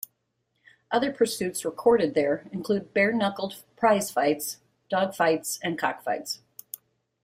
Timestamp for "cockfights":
5.77-6.39